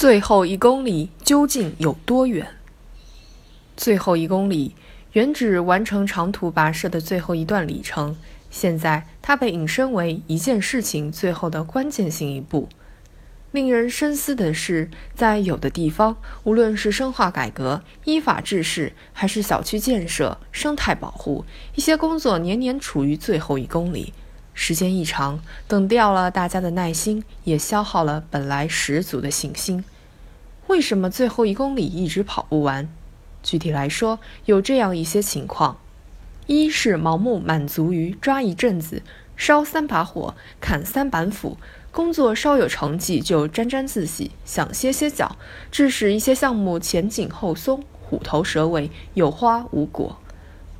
[0.00, 2.56] 最后一公里究竟有多远？
[3.76, 4.74] 最后一公里
[5.12, 8.16] 原指完成长途跋涉的最后一段里程，
[8.50, 12.70] 现在它被引申为一件事情最后的关键性一步。
[13.50, 21.44] 令人深思的是，在有的地方，无论是深化改革、依法治市，还是小区建设、生态保护，
[21.74, 24.14] 一些工作年年处于最后一公里。
[24.62, 29.82] 时间一长，等掉了大家的耐心，也消耗了本来十足的信心。
[30.66, 32.86] 为什么最后一公里一直跑不完？
[33.42, 35.78] 具体来说，有这样一些情况：
[36.46, 39.02] 一是盲目满足于抓一阵子、
[39.34, 41.56] 烧三把火、砍三板斧，
[41.90, 45.36] 工作稍有成绩就沾沾自喜，想歇歇脚，
[45.72, 50.18] 致使一些项目前紧后松、虎头蛇尾、有花无果。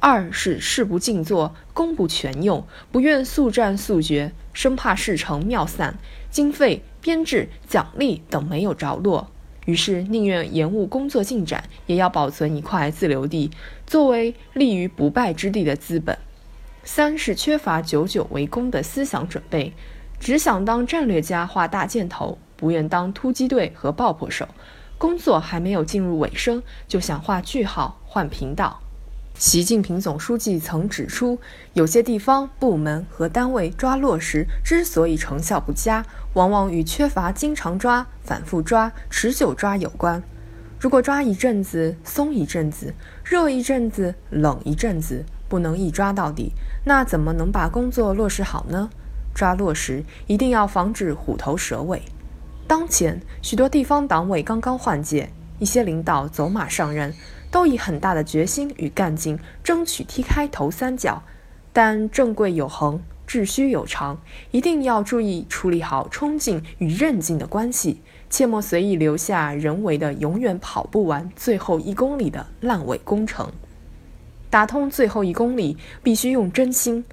[0.03, 5.99] 二是事不尽做，功不全用，不愿速战速决，生怕事成妙散，
[6.31, 9.31] 经费、编制、奖励等没有着落，
[9.67, 13.51] 于是宁愿延误工作进展，也要保存一块自留地，
[13.87, 16.17] 作为立于不败之地的资本。
[16.83, 19.75] 三是缺乏久久为功的思想准备，
[20.19, 24.49] 只想当战略家画大箭头，不愿当突击队和爆破手，
[24.97, 28.81] 工作还没有进入尾声，就想画句号换频道。
[29.41, 31.39] 习近平总书记曾指出，
[31.73, 40.23] 有些地方、部门和单位抓落实之所以成效不佳，往往与缺乏经常抓、反复抓、持久抓有关。
[40.79, 42.93] 如果抓一阵子、松一阵子、
[43.25, 46.53] 热一阵子、冷一阵子，不能一抓到底，
[46.85, 48.91] 那怎么能把工作落实好呢？
[49.35, 52.03] 抓落实一定要防止虎头蛇尾。
[52.67, 57.15] 当前许多地方党委刚刚换届，一些领导走马上任。
[57.51, 61.23] 都以很大的决心与干劲，争取踢开头三角。
[61.73, 64.21] 但正贵有恒，秩序有常，
[64.51, 73.53] 一定要注意处理好冲劲与韧劲的关系，切莫随意留下人为的永远跑不完最后一公里的烂尾工程。
[74.51, 77.05] 打通最后一公里，必须用真心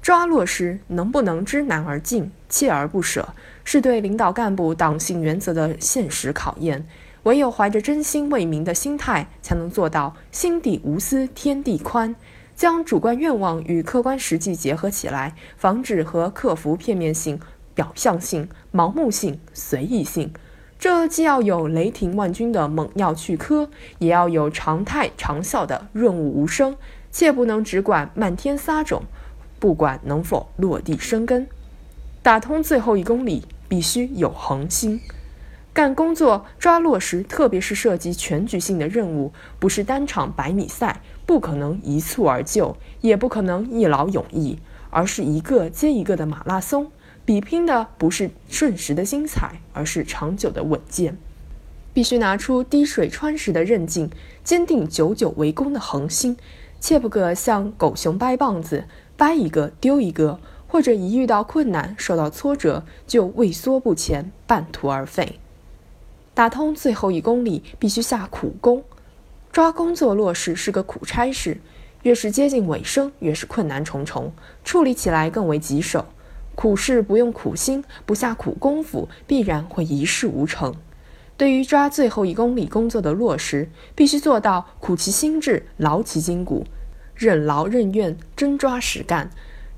[0.00, 6.86] 抓落实，能不能知难而进，锲而不舍，是对领导干部党性原则的现实考验。
[7.24, 12.14] 唯有怀着真心为民的心态，才能做到心底无私天地宽，
[12.56, 17.40] 将主观愿望与客观实际结合起来，防止和克服片面性、
[17.74, 20.32] 表象性、盲目性、随意性。
[20.78, 23.68] 这既要有雷霆万钧的猛药去疴，
[23.98, 26.76] 也要有常态长效的润物无声。
[27.10, 29.02] 切不能只管漫天撒种，
[29.58, 31.48] 不管能否落地生根。
[32.22, 35.00] 打通最后一公里，必须有恒心。
[35.78, 44.58] 干工作抓落实，特别是涉及全局性的任务，不是单场百米赛，不可能一蹴而就，也不可能一劳永逸，
[44.90, 46.90] 而是一个接一个的马拉松。
[47.24, 51.16] 比拼的不是瞬时的精彩，而是长久的稳健。
[51.94, 54.10] 必须拿出滴水穿石的韧劲，
[54.42, 56.36] 坚定久久为功的恒心，
[56.80, 65.38] 切不可像狗熊掰棒子，掰一个丢一个，或者一遇到困难、受到挫折就畏缩不前，半途而废。
[66.38, 68.84] 打通最后一公里，必须下苦功。
[69.50, 71.60] 抓工作落实是个苦差事，
[72.04, 74.32] 越是接近尾声，越是困难重重，
[74.62, 76.06] 处理起来更为棘手。
[76.54, 80.72] 苦事不用苦心，不下苦功夫，必然会一事无成。
[81.36, 86.64] 对于抓最后一公里工作的落实，必须做到苦其心志，劳其筋骨，
[87.16, 89.28] 任劳任怨，真抓实干。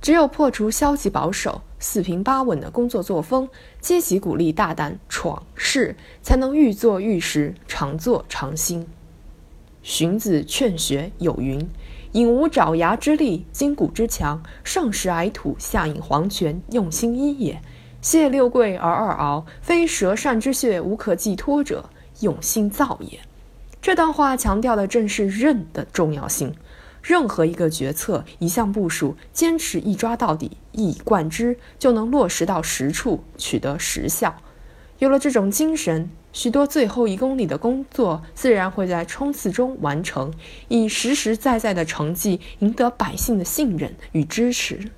[0.01, 3.49] 只有破除消极保守、四平八稳的工作作风，
[3.81, 8.87] 积极鼓励大胆闯事，才能愈做愈实，常做常新。
[9.83, 11.69] 荀子劝学有云
[12.13, 17.61] ：“引无爪牙之力，筋骨之强，上食矮土，下饮黄泉，用心一也。
[18.03, 21.91] 谢六桂而二敖，非舌善之穴无可寄托者，
[22.21, 23.21] 用心造也。”
[23.81, 26.55] 这段话强调的正是任的重要性。
[27.03, 34.37] 任何一个决策、一项部署，坚持一抓到底、一以贯之，就能落实到实处，取得实效。
[34.99, 40.33] 有了这种精神，许多最后一公里的工作自然会在冲刺中完成，
[40.69, 44.91] 以实实在在的成绩赢得百姓的信任与支持。